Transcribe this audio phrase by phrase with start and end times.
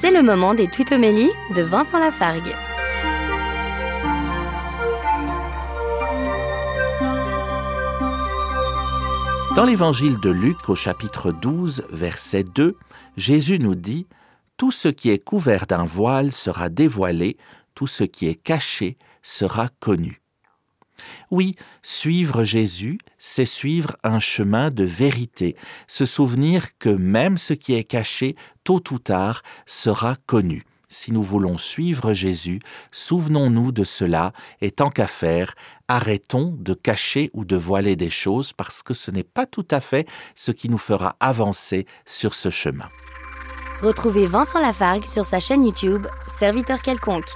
[0.00, 2.54] C'est le moment des tutomélies de Vincent Lafargue.
[9.54, 12.78] Dans l'évangile de Luc au chapitre 12, verset 2,
[13.18, 14.06] Jésus nous dit
[14.56, 17.36] Tout ce qui est couvert d'un voile sera dévoilé,
[17.74, 20.19] tout ce qui est caché sera connu.
[21.30, 27.74] Oui, suivre Jésus, c'est suivre un chemin de vérité, se souvenir que même ce qui
[27.74, 30.64] est caché, tôt ou tard, sera connu.
[30.92, 32.58] Si nous voulons suivre Jésus,
[32.90, 35.54] souvenons-nous de cela et tant qu'à faire,
[35.86, 39.78] arrêtons de cacher ou de voiler des choses parce que ce n'est pas tout à
[39.78, 42.88] fait ce qui nous fera avancer sur ce chemin.
[43.82, 47.30] Retrouvez Vincent Lafargue sur sa chaîne YouTube, Serviteur quelconque.